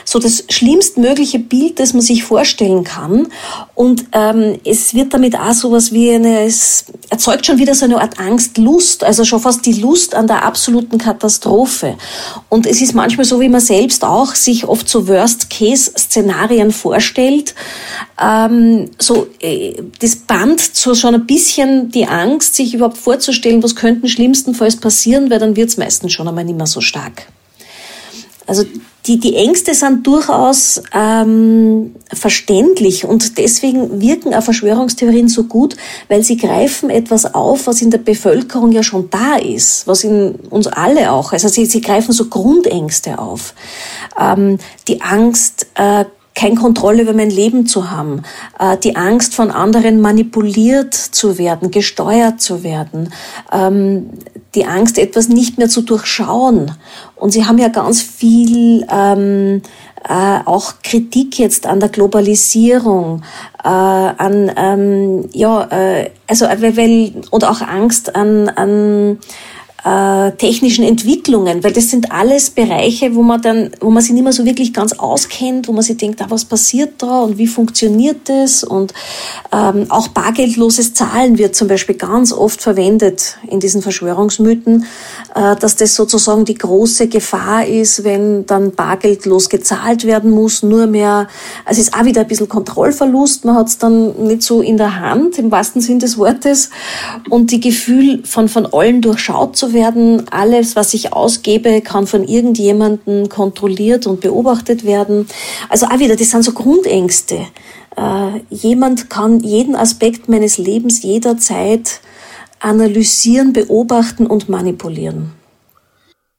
so 0.03 0.17
das 0.17 0.43
schlimmstmögliche 0.49 1.37
Bild, 1.37 1.79
das 1.79 1.93
man 1.93 2.01
sich 2.01 2.23
vorstellen 2.23 2.83
kann. 2.83 3.27
Und 3.75 4.05
ähm, 4.13 4.57
es 4.65 4.95
wird 4.95 5.13
damit 5.13 5.37
auch 5.37 5.53
sowas 5.53 5.91
wie 5.91 6.15
eine, 6.15 6.45
es 6.45 6.85
erzeugt 7.11 7.45
schon 7.45 7.59
wieder 7.59 7.75
so 7.75 7.85
eine 7.85 8.01
Art 8.01 8.19
Angstlust, 8.19 9.03
also 9.03 9.23
schon 9.23 9.39
fast 9.39 9.67
die 9.67 9.73
Lust 9.73 10.15
an 10.15 10.25
der 10.25 10.45
absoluten 10.45 10.97
Katastrophe. 10.97 11.95
Und 12.49 12.65
es 12.65 12.81
ist 12.81 12.95
manchmal 12.95 13.25
so, 13.25 13.39
wie 13.39 13.49
man 13.49 13.61
selbst 13.61 14.03
auch 14.03 14.33
sich 14.33 14.67
oft 14.67 14.89
so 14.89 15.07
Worst 15.07 15.51
Case 15.51 15.91
Szenarien 15.95 16.71
vorstellt. 16.71 17.53
Ähm, 18.19 18.91
so 18.97 19.27
äh, 19.39 19.73
das 19.99 20.15
Band 20.15 20.61
so 20.61 20.95
schon 20.95 21.15
ein 21.15 21.25
bisschen 21.25 21.91
die 21.91 22.07
Angst, 22.07 22.55
sich 22.55 22.73
überhaupt 22.73 22.97
vorzustellen, 22.97 23.61
was 23.61 23.75
könnte 23.75 24.07
schlimmstenfalls 24.07 24.77
passieren, 24.77 25.29
weil 25.29 25.39
dann 25.39 25.55
wird 25.55 25.69
es 25.69 25.77
meistens 25.77 26.13
schon 26.13 26.27
einmal 26.27 26.45
nicht 26.45 26.57
mehr 26.57 26.67
so 26.67 26.81
stark. 26.81 27.27
Also 28.47 28.63
die, 29.07 29.19
die 29.19 29.35
Ängste 29.35 29.73
sind 29.73 30.05
durchaus 30.05 30.81
ähm, 30.93 31.95
verständlich 32.11 33.05
und 33.05 33.37
deswegen 33.37 34.01
wirken 34.01 34.33
auch 34.33 34.43
Verschwörungstheorien 34.43 35.27
so 35.27 35.43
gut, 35.43 35.75
weil 36.09 36.23
sie 36.23 36.37
greifen 36.37 36.89
etwas 36.89 37.33
auf, 37.33 37.67
was 37.67 37.81
in 37.81 37.91
der 37.91 37.99
Bevölkerung 37.99 38.71
ja 38.71 38.83
schon 38.83 39.09
da 39.09 39.35
ist, 39.35 39.87
was 39.87 40.03
in 40.03 40.35
uns 40.49 40.67
alle 40.67 41.11
auch. 41.11 41.33
Also 41.33 41.47
sie, 41.47 41.65
sie 41.65 41.81
greifen 41.81 42.13
so 42.13 42.25
Grundängste 42.25 43.19
auf. 43.19 43.53
Ähm, 44.19 44.57
die 44.87 45.01
Angst, 45.01 45.67
äh, 45.75 46.05
keine 46.35 46.55
Kontrolle 46.55 47.03
über 47.03 47.13
mein 47.13 47.29
Leben 47.29 47.65
zu 47.65 47.89
haben, 47.89 48.21
äh, 48.59 48.77
die 48.77 48.95
Angst 48.95 49.33
von 49.33 49.49
anderen 49.49 50.01
manipuliert 50.01 50.93
zu 50.93 51.37
werden, 51.37 51.71
gesteuert 51.71 52.41
zu 52.41 52.61
werden, 52.61 53.11
ähm, 53.51 54.09
die 54.53 54.65
Angst, 54.65 54.99
etwas 54.99 55.29
nicht 55.29 55.57
mehr 55.57 55.69
zu 55.69 55.81
durchschauen. 55.81 56.71
Und 57.15 57.31
sie 57.31 57.45
haben 57.45 57.57
ja 57.57 57.69
ganz 57.69 58.01
viel 58.01 58.85
ähm, 58.91 59.61
äh, 60.07 60.39
auch 60.45 60.75
Kritik 60.83 61.39
jetzt 61.39 61.65
an 61.65 61.79
der 61.79 61.89
Globalisierung, 61.89 63.23
äh, 63.63 63.67
an 63.67 64.51
ähm, 64.55 65.29
ja, 65.33 65.67
also 66.27 66.45
weil, 66.45 67.13
und 67.31 67.43
auch 67.45 67.61
Angst 67.61 68.15
an, 68.15 68.49
an 68.49 69.19
äh, 69.85 70.31
technischen 70.31 70.83
Entwicklungen, 70.83 71.63
weil 71.63 71.71
das 71.71 71.91
sind 71.91 72.11
alles 72.11 72.49
Bereiche, 72.49 73.13
wo 73.13 73.21
man 73.21 73.39
dann, 73.39 73.69
wo 73.81 73.91
man 73.91 74.01
sich 74.01 74.13
nicht 74.13 74.23
mehr 74.23 74.33
so 74.33 74.43
wirklich 74.43 74.73
ganz 74.73 74.93
auskennt, 74.93 75.67
wo 75.67 75.73
man 75.73 75.83
sich 75.83 75.97
denkt, 75.97 76.23
ah, 76.23 76.25
was 76.29 76.43
passiert 76.43 76.93
da 77.03 77.19
und 77.19 77.37
wie 77.37 77.45
funktioniert 77.45 78.27
das 78.27 78.63
und 78.63 78.95
ähm, 79.51 79.85
auch 79.89 80.07
bargeldloses 80.07 80.95
Zahlen 80.95 81.37
wird 81.37 81.55
zum 81.55 81.67
Beispiel 81.67 81.93
ganz 81.93 82.33
oft 82.33 82.63
verwendet 82.63 83.37
in 83.47 83.59
diesen 83.59 83.83
Verschwörungsmythen, 83.83 84.85
äh, 85.35 85.55
dass 85.55 85.75
das 85.75 85.93
sozusagen 85.93 86.45
die 86.45 86.55
große 86.55 87.07
Gefahr 87.07 87.67
ist, 87.67 88.03
wenn 88.03 88.47
dann 88.47 88.71
bargeldlos 88.71 89.49
gezahlt 89.49 90.05
werden 90.05 90.31
muss, 90.31 90.63
nur 90.63 90.87
mehr, 90.87 91.27
also 91.63 91.79
es 91.79 91.89
ist 91.89 91.93
auch 91.93 92.05
wieder 92.05 92.21
ein 92.21 92.27
bisschen 92.27 92.49
Kontrollverlust, 92.49 93.45
man 93.45 93.55
hat 93.55 93.67
es 93.67 93.77
dann 93.77 94.25
nicht 94.25 94.41
so 94.41 94.63
in 94.63 94.77
der 94.77 94.99
Hand, 94.99 95.37
im 95.37 95.51
wahrsten 95.51 95.79
Sinn 95.79 95.99
des 95.99 96.17
Wortes 96.17 96.71
und 97.29 97.51
die 97.51 97.59
Gefühl 97.59 98.23
von, 98.25 98.49
von 98.49 98.65
allen 98.65 99.03
durchschaut 99.03 99.55
zu 99.55 99.67
werden. 99.67 99.74
Alles, 100.31 100.75
was 100.75 100.93
ich 100.93 101.13
ausgebe, 101.13 101.81
kann 101.81 102.07
von 102.07 102.23
irgendjemandem 102.23 103.29
kontrolliert 103.29 104.07
und 104.07 104.21
beobachtet 104.21 104.85
werden. 104.85 105.27
Also 105.69 105.87
auch 105.87 105.99
wieder, 105.99 106.15
das 106.15 106.29
sind 106.29 106.43
so 106.43 106.53
Grundängste. 106.53 107.47
Äh, 107.97 108.41
jemand 108.49 109.09
kann 109.09 109.39
jeden 109.39 109.75
Aspekt 109.75 110.29
meines 110.29 110.57
Lebens 110.57 111.03
jederzeit 111.03 112.01
analysieren, 112.59 113.53
beobachten 113.53 114.25
und 114.27 114.49
manipulieren. 114.49 115.31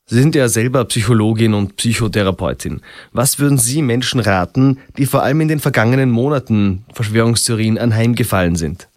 Sie 0.08 0.20
sind 0.20 0.36
ja 0.36 0.48
selber 0.48 0.84
Psychologin 0.84 1.52
und 1.52 1.76
Psychotherapeutin. 1.76 2.80
Was 3.12 3.40
würden 3.40 3.58
Sie 3.58 3.82
Menschen 3.82 4.20
raten, 4.20 4.78
die 4.98 5.06
vor 5.06 5.24
allem 5.24 5.40
in 5.40 5.48
den 5.48 5.58
vergangenen 5.58 6.10
Monaten 6.10 6.84
Verschwörungstheorien 6.92 7.76
anheimgefallen 7.76 8.54
sind? 8.54 8.88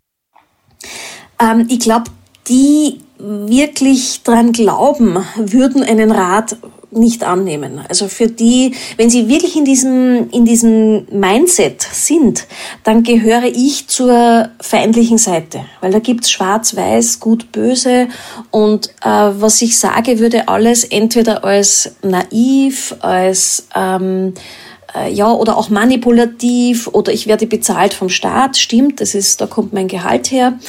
Ähm, 1.39 1.65
ich 1.67 1.79
glaube, 1.79 2.11
die 2.47 2.99
wirklich 3.19 4.23
dran 4.23 4.53
glauben, 4.53 5.17
würden 5.35 5.83
einen 5.83 6.11
Rat 6.11 6.57
nicht 6.91 7.23
annehmen. 7.23 7.81
Also 7.87 8.07
für 8.07 8.27
die, 8.27 8.73
wenn 8.97 9.09
sie 9.09 9.27
wirklich 9.27 9.55
in 9.55 9.65
diesem, 9.65 10.29
in 10.31 10.45
diesem 10.45 11.05
Mindset 11.11 11.81
sind, 11.81 12.47
dann 12.83 13.03
gehöre 13.03 13.43
ich 13.43 13.87
zur 13.87 14.49
feindlichen 14.59 15.17
Seite. 15.17 15.65
Weil 15.81 15.91
da 15.91 15.99
gibt's 15.99 16.31
schwarz, 16.31 16.75
weiß, 16.75 17.19
gut, 17.19 17.51
böse 17.51 18.07
und 18.49 18.89
äh, 19.03 19.09
was 19.09 19.61
ich 19.61 19.77
sage, 19.77 20.19
würde 20.19 20.47
alles 20.47 20.83
entweder 20.83 21.43
als 21.43 21.91
naiv, 22.01 22.95
als 23.01 23.67
ähm, 23.75 24.33
äh, 24.95 25.11
ja, 25.11 25.31
oder 25.31 25.57
auch 25.57 25.69
manipulativ 25.69 26.87
oder 26.87 27.11
ich 27.11 27.27
werde 27.27 27.47
bezahlt 27.47 27.93
vom 27.93 28.09
Staat, 28.09 28.57
stimmt, 28.57 29.01
das 29.01 29.15
ist, 29.15 29.41
da 29.41 29.47
kommt 29.47 29.73
mein 29.73 29.87
Gehalt 29.87 30.31
her. 30.31 30.59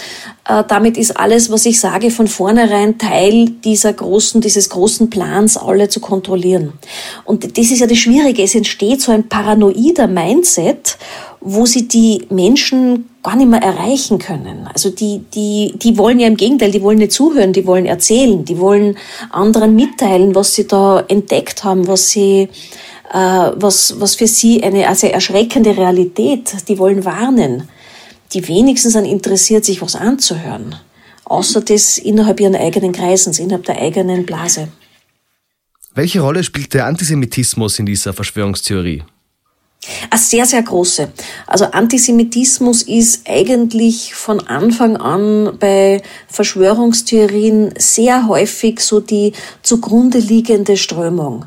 Äh, 0.46 0.64
damit 0.68 0.96
ist 0.96 1.16
alles, 1.16 1.50
was 1.50 1.66
ich 1.66 1.80
sage, 1.80 2.10
von 2.10 2.26
vornherein 2.26 2.98
Teil 2.98 3.50
dieser 3.64 3.92
großen, 3.92 4.40
dieses 4.40 4.68
großen 4.70 5.10
Plans, 5.10 5.56
alle 5.56 5.88
zu 5.88 6.00
kontrollieren. 6.00 6.72
Und 7.24 7.56
das 7.56 7.70
ist 7.70 7.80
ja 7.80 7.86
das 7.86 7.98
Schwierige. 7.98 8.42
Es 8.42 8.54
entsteht 8.54 9.00
so 9.00 9.12
ein 9.12 9.28
paranoider 9.28 10.06
Mindset, 10.06 10.98
wo 11.40 11.64
sie 11.64 11.88
die 11.88 12.26
Menschen 12.28 13.08
gar 13.22 13.36
nicht 13.36 13.48
mehr 13.48 13.62
erreichen 13.62 14.18
können. 14.18 14.68
Also 14.72 14.90
die, 14.90 15.22
die, 15.34 15.74
die 15.76 15.96
wollen 15.98 16.20
ja 16.20 16.26
im 16.26 16.36
Gegenteil, 16.36 16.70
die 16.70 16.82
wollen 16.82 16.98
nicht 16.98 17.12
zuhören, 17.12 17.52
die 17.52 17.66
wollen 17.66 17.86
erzählen, 17.86 18.44
die 18.44 18.58
wollen 18.58 18.96
anderen 19.30 19.74
mitteilen, 19.74 20.34
was 20.34 20.54
sie 20.54 20.66
da 20.66 21.04
entdeckt 21.08 21.64
haben, 21.64 21.86
was 21.86 22.10
sie, 22.10 22.48
was, 23.12 24.00
was 24.00 24.14
für 24.14 24.26
sie 24.26 24.62
eine 24.62 24.88
also 24.88 25.06
erschreckende 25.06 25.76
Realität, 25.76 26.68
die 26.68 26.78
wollen 26.78 27.04
warnen. 27.04 27.68
Die 28.32 28.46
wenigsten 28.46 28.90
sind 28.90 29.04
interessiert, 29.04 29.64
sich 29.64 29.82
was 29.82 29.96
anzuhören. 29.96 30.76
Außer 31.24 31.60
das 31.60 31.98
innerhalb 31.98 32.40
ihren 32.40 32.56
eigenen 32.56 32.92
Kreisens, 32.92 33.38
innerhalb 33.38 33.64
der 33.64 33.80
eigenen 33.80 34.26
Blase. 34.26 34.68
Welche 35.94 36.20
Rolle 36.20 36.44
spielt 36.44 36.72
der 36.72 36.86
Antisemitismus 36.86 37.78
in 37.80 37.86
dieser 37.86 38.12
Verschwörungstheorie? 38.12 39.02
Eine 40.10 40.20
sehr, 40.20 40.44
sehr 40.44 40.62
große. 40.62 41.10
Also 41.46 41.64
Antisemitismus 41.64 42.82
ist 42.82 43.28
eigentlich 43.28 44.14
von 44.14 44.40
Anfang 44.46 44.96
an 44.96 45.56
bei 45.58 46.02
Verschwörungstheorien 46.28 47.74
sehr 47.78 48.28
häufig 48.28 48.80
so 48.80 49.00
die 49.00 49.32
zugrunde 49.62 50.18
liegende 50.18 50.76
Strömung. 50.76 51.46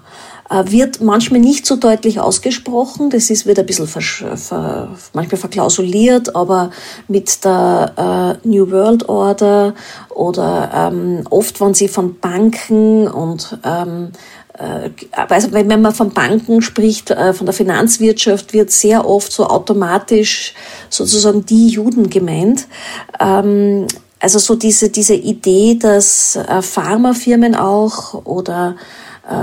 Äh, 0.54 0.72
wird 0.72 1.02
manchmal 1.02 1.40
nicht 1.40 1.66
so 1.66 1.78
deutlich 1.78 2.20
ausgesprochen. 2.20 3.10
Das 3.10 3.32
ist, 3.32 3.48
wird 3.48 3.58
ein 3.58 3.66
bisschen 3.66 3.88
ver, 3.88 4.90
manchmal 5.14 5.40
verklausuliert, 5.40 6.36
aber 6.36 6.70
mit 7.08 7.44
der 7.44 8.40
äh, 8.44 8.48
New 8.48 8.70
World 8.70 9.10
Order 9.10 9.74
oder 10.10 10.92
ähm, 10.92 11.24
oft, 11.30 11.60
wenn 11.60 11.74
sie 11.74 11.88
von 11.88 12.20
Banken 12.20 13.08
und 13.08 13.58
ähm, 13.64 14.12
äh, 14.60 14.92
also 15.12 15.52
wenn 15.54 15.82
man 15.82 15.94
von 15.94 16.12
Banken 16.12 16.62
spricht, 16.62 17.10
äh, 17.10 17.34
von 17.34 17.48
der 17.48 17.54
Finanzwirtschaft, 17.54 18.54
wird 18.54 18.70
sehr 18.70 19.10
oft 19.10 19.32
so 19.32 19.48
automatisch 19.48 20.54
sozusagen 20.90 21.48
die 21.48 21.70
Juden 21.70 22.12
gemeint. 22.12 22.68
Ähm, 23.20 23.88
also 24.20 24.38
so 24.40 24.56
diese, 24.56 24.90
diese 24.90 25.16
Idee, 25.16 25.78
dass 25.78 26.40
Pharmafirmen 26.62 27.56
auch 27.56 28.26
oder 28.26 28.78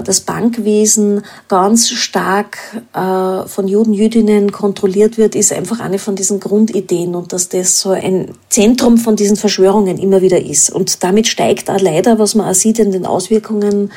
das 0.05 0.21
Bankwesen 0.21 1.23
ganz 1.49 1.89
stark 1.91 2.59
äh, 2.93 3.49
von 3.49 3.67
Juden, 3.67 3.95
Jüdinnen 3.95 4.53
kontrolliert 4.53 5.17
wird, 5.17 5.35
ist 5.35 5.53
einfach 5.53 5.81
eine 5.81 5.99
von 5.99 6.17
diesen 6.17 6.39
Grundideen 6.39 7.15
und 7.15 7.33
dass 7.33 7.49
das 7.49 7.81
so 7.81 7.91
ein 7.91 8.33
Zentrum 8.51 8.99
von 8.99 9.17
diesen 9.17 9.37
Verschwörungen 9.37 9.97
immer 9.97 10.21
wieder 10.21 10.41
ist. 10.41 10.71
Und 10.71 11.03
damit 11.03 11.27
steigt 11.27 11.71
auch 11.71 11.81
leider, 11.81 12.19
was 12.19 12.35
man 12.35 12.47
auch 12.47 12.55
sieht 12.55 12.79
in 12.79 12.93
den 12.93 13.07
Auswirkungen, 13.07 13.91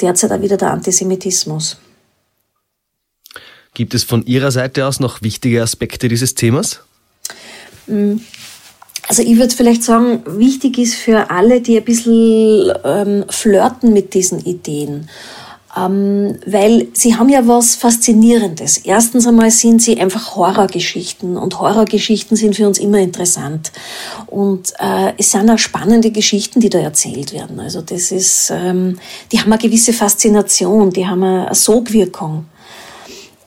derzeit 0.00 0.30
auch 0.30 0.40
wieder 0.40 0.56
der 0.56 0.70
Antisemitismus. 0.70 1.78
Gibt 3.74 3.94
es 3.94 4.04
von 4.04 4.24
Ihrer 4.24 4.52
Seite 4.52 4.86
aus 4.86 5.00
noch 5.00 5.20
wichtige 5.20 5.62
Aspekte 5.62 6.08
dieses 6.08 6.34
Themas? 6.34 6.80
Also 9.08 9.22
ich 9.22 9.36
würde 9.36 9.54
vielleicht 9.54 9.82
sagen, 9.82 10.22
wichtig 10.26 10.78
ist 10.78 10.94
für 10.94 11.30
alle, 11.30 11.60
die 11.60 11.76
ein 11.76 11.84
bisschen 11.84 12.72
ähm, 12.84 13.24
flirten 13.28 13.92
mit 13.92 14.14
diesen 14.14 14.40
Ideen. 14.40 15.08
Ähm, 15.76 16.38
weil 16.46 16.88
sie 16.92 17.16
haben 17.16 17.28
ja 17.28 17.46
was 17.48 17.74
Faszinierendes. 17.74 18.78
Erstens 18.78 19.26
einmal 19.26 19.50
sind 19.50 19.82
sie 19.82 20.00
einfach 20.00 20.36
Horrorgeschichten 20.36 21.36
und 21.36 21.58
Horrorgeschichten 21.58 22.36
sind 22.36 22.54
für 22.54 22.66
uns 22.66 22.78
immer 22.78 22.98
interessant. 22.98 23.72
Und 24.26 24.72
äh, 24.78 25.12
es 25.18 25.32
sind 25.32 25.50
auch 25.50 25.58
spannende 25.58 26.12
Geschichten, 26.12 26.60
die 26.60 26.70
da 26.70 26.78
erzählt 26.78 27.32
werden. 27.32 27.58
Also 27.58 27.82
das 27.82 28.12
ist, 28.12 28.52
ähm, 28.54 28.98
die 29.32 29.40
haben 29.40 29.52
eine 29.52 29.60
gewisse 29.60 29.92
Faszination, 29.92 30.90
die 30.90 31.06
haben 31.06 31.24
eine, 31.24 31.46
eine 31.46 31.54
Sogwirkung. 31.54 32.46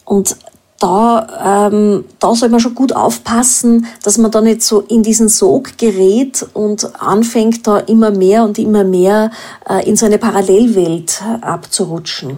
Und 0.04 0.36
da, 0.80 1.70
ähm, 1.72 2.06
da 2.20 2.36
soll 2.36 2.50
man 2.50 2.60
schon 2.60 2.76
gut 2.76 2.94
aufpassen, 2.94 3.88
dass 4.04 4.18
man 4.18 4.32
da 4.32 4.42
nicht 4.42 4.62
so 4.62 4.82
in 4.82 5.02
diesen 5.02 5.28
Sog 5.28 5.78
gerät 5.78 6.46
und 6.54 7.02
anfängt 7.02 7.66
da 7.66 7.80
immer 7.80 8.12
mehr 8.12 8.44
und 8.44 8.60
immer 8.60 8.84
mehr 8.84 9.32
äh, 9.68 9.88
in 9.90 9.96
so 9.96 10.06
eine 10.06 10.20
Parallelwelt 10.20 11.22
abzurutschen. 11.42 12.38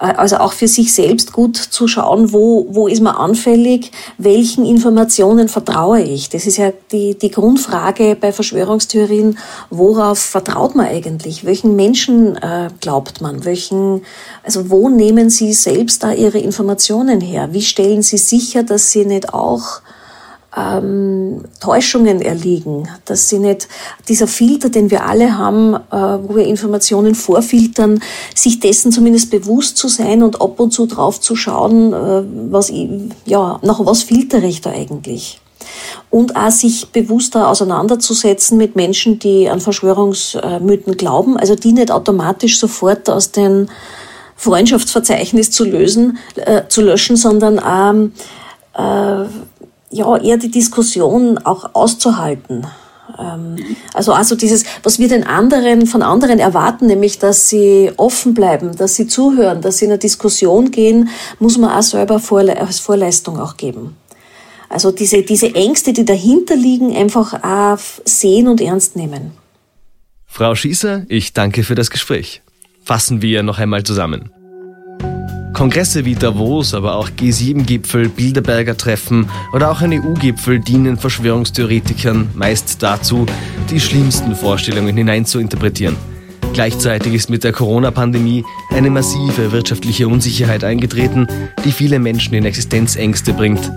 Äh, 0.00 0.14
also 0.16 0.38
auch 0.38 0.52
für 0.52 0.68
sich 0.68 0.92
selbst 0.92 1.32
gut 1.32 1.56
zu 1.56 1.86
schauen, 1.86 2.32
wo, 2.32 2.66
wo 2.70 2.88
ist 2.88 3.02
man 3.02 3.14
anfällig, 3.14 3.92
welchen 4.18 4.64
Informationen 4.64 5.48
vertraue 5.48 6.02
ich. 6.02 6.28
Das 6.30 6.46
ist 6.46 6.56
ja 6.56 6.72
die, 6.92 7.16
die 7.16 7.30
Grundfrage 7.30 8.16
bei 8.20 8.32
Verschwörungstheorien, 8.32 9.38
worauf 9.68 10.18
vertraut 10.18 10.74
man 10.74 10.86
eigentlich? 10.86 11.44
Welchen 11.44 11.76
Menschen 11.76 12.36
äh, 12.36 12.70
glaubt 12.80 13.20
man? 13.20 13.44
Welchen, 13.44 14.02
also 14.42 14.70
wo 14.70 14.88
nehmen 14.88 15.30
Sie 15.30 15.52
selbst 15.52 16.02
da 16.02 16.12
Ihre 16.12 16.38
Informationen 16.38 17.20
her? 17.20 17.48
Wie 17.52 17.62
stellen 17.62 18.02
Sie 18.02 18.18
sicher, 18.18 18.62
dass 18.62 18.90
Sie 18.90 19.04
nicht 19.04 19.34
auch 19.34 19.82
ähm, 20.56 21.42
Täuschungen 21.60 22.20
erliegen, 22.20 22.88
dass 23.04 23.28
sie 23.28 23.38
nicht 23.38 23.68
dieser 24.08 24.26
Filter, 24.26 24.68
den 24.68 24.90
wir 24.90 25.04
alle 25.04 25.38
haben, 25.38 25.74
äh, 25.74 25.78
wo 25.90 26.36
wir 26.36 26.44
Informationen 26.44 27.14
vorfiltern, 27.14 28.00
sich 28.34 28.58
dessen 28.60 28.90
zumindest 28.90 29.30
bewusst 29.30 29.76
zu 29.76 29.88
sein 29.88 30.22
und 30.22 30.40
ab 30.40 30.58
und 30.58 30.72
zu 30.72 30.86
drauf 30.86 31.20
zu 31.20 31.36
schauen, 31.36 31.92
äh, 31.92 32.22
was 32.50 32.72
ja 33.24 33.60
nach 33.62 33.84
was 33.84 34.02
filtere 34.02 34.46
ich 34.46 34.60
da 34.60 34.70
eigentlich? 34.70 35.40
Und 36.08 36.34
auch 36.34 36.50
sich 36.50 36.88
bewusster 36.88 37.48
auseinanderzusetzen 37.48 38.58
mit 38.58 38.74
Menschen, 38.74 39.18
die 39.18 39.48
an 39.48 39.60
Verschwörungsmythen 39.60 40.96
glauben, 40.96 41.36
also 41.36 41.54
die 41.54 41.72
nicht 41.72 41.92
automatisch 41.92 42.58
sofort 42.58 43.08
aus 43.08 43.30
dem 43.30 43.68
Freundschaftsverzeichnis 44.34 45.50
zu 45.50 45.64
lösen, 45.64 46.18
äh, 46.34 46.62
zu 46.66 46.80
löschen, 46.80 47.16
sondern 47.16 47.58
auch 47.58 48.10
äh, 48.74 49.28
ja, 49.90 50.16
eher 50.16 50.36
die 50.36 50.50
Diskussion 50.50 51.38
auch 51.38 51.74
auszuhalten. 51.74 52.66
Ähm, 53.18 53.56
also, 53.92 54.12
also 54.12 54.34
dieses, 54.36 54.64
was 54.82 54.98
wir 54.98 55.08
den 55.08 55.26
anderen, 55.26 55.86
von 55.86 56.02
anderen 56.02 56.38
erwarten, 56.38 56.86
nämlich, 56.86 57.18
dass 57.18 57.48
sie 57.48 57.90
offen 57.96 58.34
bleiben, 58.34 58.76
dass 58.76 58.94
sie 58.94 59.06
zuhören, 59.06 59.60
dass 59.60 59.78
sie 59.78 59.86
in 59.86 59.90
eine 59.90 59.98
Diskussion 59.98 60.70
gehen, 60.70 61.08
muss 61.38 61.58
man 61.58 61.70
auch 61.70 61.82
selber 61.82 62.20
als 62.58 62.78
Vorleistung 62.78 63.38
auch 63.38 63.56
geben. 63.56 63.96
Also 64.68 64.92
diese, 64.92 65.22
diese 65.22 65.52
Ängste, 65.54 65.92
die 65.92 66.04
dahinter 66.04 66.54
liegen, 66.54 66.94
einfach 66.94 67.42
auch 67.42 67.78
sehen 68.04 68.46
und 68.46 68.60
ernst 68.60 68.94
nehmen. 68.94 69.32
Frau 70.26 70.54
Schießer, 70.54 71.06
ich 71.08 71.32
danke 71.32 71.64
für 71.64 71.74
das 71.74 71.90
Gespräch. 71.90 72.40
Fassen 72.84 73.20
wir 73.20 73.42
noch 73.42 73.58
einmal 73.58 73.82
zusammen. 73.82 74.30
Kongresse 75.52 76.04
wie 76.04 76.14
Davos, 76.14 76.74
aber 76.74 76.96
auch 76.96 77.10
G7-Gipfel, 77.10 78.08
Bilderberger 78.08 78.76
Treffen 78.76 79.28
oder 79.52 79.70
auch 79.70 79.80
ein 79.82 79.92
EU-Gipfel 79.92 80.60
dienen 80.60 80.96
Verschwörungstheoretikern 80.96 82.30
meist 82.34 82.82
dazu, 82.82 83.26
die 83.70 83.80
schlimmsten 83.80 84.34
Vorstellungen 84.34 84.96
hineinzuinterpretieren. 84.96 85.96
Gleichzeitig 86.52 87.14
ist 87.14 87.30
mit 87.30 87.44
der 87.44 87.52
Corona-Pandemie 87.52 88.44
eine 88.70 88.90
massive 88.90 89.52
wirtschaftliche 89.52 90.08
Unsicherheit 90.08 90.64
eingetreten, 90.64 91.26
die 91.64 91.72
viele 91.72 91.98
Menschen 91.98 92.34
in 92.34 92.44
Existenzängste 92.44 93.32
bringt. 93.32 93.70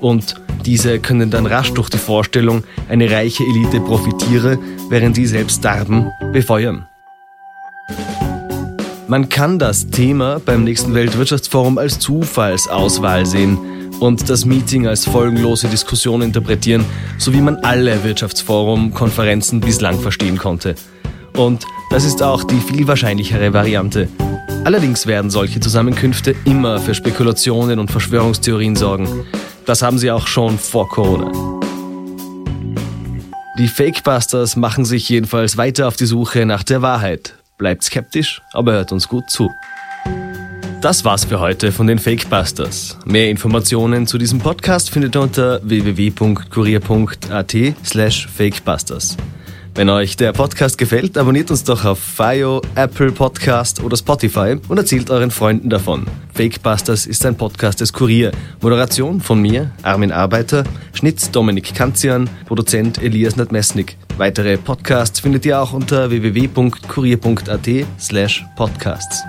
Und 0.00 0.34
diese 0.64 0.98
können 0.98 1.30
dann 1.30 1.46
rasch 1.46 1.72
durch 1.72 1.88
die 1.88 1.98
Vorstellung, 1.98 2.64
eine 2.88 3.10
reiche 3.10 3.44
Elite 3.44 3.80
profitiere, 3.80 4.58
während 4.88 5.16
sie 5.16 5.26
selbst 5.26 5.64
darben, 5.64 6.10
befeuern. 6.32 6.89
Man 9.10 9.28
kann 9.28 9.58
das 9.58 9.88
Thema 9.88 10.38
beim 10.38 10.62
nächsten 10.62 10.94
Weltwirtschaftsforum 10.94 11.78
als 11.78 11.98
Zufallsauswahl 11.98 13.26
sehen 13.26 13.58
und 13.98 14.30
das 14.30 14.44
Meeting 14.44 14.86
als 14.86 15.04
folgenlose 15.04 15.66
Diskussion 15.66 16.22
interpretieren, 16.22 16.84
so 17.18 17.32
wie 17.32 17.40
man 17.40 17.56
alle 17.56 18.04
Wirtschaftsforum-Konferenzen 18.04 19.60
bislang 19.60 19.98
verstehen 19.98 20.38
konnte. 20.38 20.76
Und 21.36 21.64
das 21.90 22.04
ist 22.04 22.22
auch 22.22 22.44
die 22.44 22.60
viel 22.60 22.86
wahrscheinlichere 22.86 23.52
Variante. 23.52 24.08
Allerdings 24.62 25.08
werden 25.08 25.32
solche 25.32 25.58
Zusammenkünfte 25.58 26.36
immer 26.44 26.78
für 26.78 26.94
Spekulationen 26.94 27.80
und 27.80 27.90
Verschwörungstheorien 27.90 28.76
sorgen. 28.76 29.08
Das 29.66 29.82
haben 29.82 29.98
sie 29.98 30.12
auch 30.12 30.28
schon 30.28 30.56
vor 30.56 30.88
Corona. 30.88 31.32
Die 33.58 33.66
Fakebusters 33.66 34.54
machen 34.54 34.84
sich 34.84 35.08
jedenfalls 35.08 35.56
weiter 35.56 35.88
auf 35.88 35.96
die 35.96 36.06
Suche 36.06 36.46
nach 36.46 36.62
der 36.62 36.80
Wahrheit, 36.80 37.34
Bleibt 37.60 37.84
skeptisch, 37.84 38.40
aber 38.54 38.72
hört 38.72 38.90
uns 38.90 39.06
gut 39.06 39.28
zu. 39.28 39.52
Das 40.80 41.04
war's 41.04 41.26
für 41.26 41.40
heute 41.40 41.72
von 41.72 41.86
den 41.86 41.98
Fakebusters. 41.98 42.96
Mehr 43.04 43.28
Informationen 43.28 44.06
zu 44.06 44.16
diesem 44.16 44.38
Podcast 44.38 44.88
findet 44.88 45.14
ihr 45.14 45.20
unter 45.20 45.60
www.kurier.at 45.62 47.54
slash 47.84 48.26
fakebusters. 48.26 49.18
Wenn 49.74 49.88
euch 49.88 50.16
der 50.16 50.32
Podcast 50.32 50.78
gefällt, 50.78 51.16
abonniert 51.16 51.50
uns 51.50 51.62
doch 51.62 51.84
auf 51.84 51.98
FIO, 51.98 52.60
Apple 52.74 53.12
Podcast 53.12 53.82
oder 53.82 53.96
Spotify 53.96 54.56
und 54.68 54.78
erzählt 54.78 55.10
euren 55.10 55.30
Freunden 55.30 55.70
davon. 55.70 56.06
Fakebusters 56.34 57.06
ist 57.06 57.24
ein 57.24 57.36
Podcast 57.36 57.80
des 57.80 57.92
Kurier. 57.92 58.32
Moderation 58.60 59.20
von 59.20 59.40
mir, 59.40 59.70
Armin 59.82 60.12
Arbeiter, 60.12 60.64
Schnitt 60.92 61.34
Dominik 61.34 61.74
Kanzian, 61.74 62.28
Produzent 62.46 63.02
Elias 63.02 63.36
Nadmesnik. 63.36 63.96
Weitere 64.18 64.58
Podcasts 64.58 65.20
findet 65.20 65.46
ihr 65.46 65.60
auch 65.60 65.72
unter 65.72 66.10
www.kurier.at 66.10 67.68
slash 67.98 68.44
podcasts. 68.56 69.22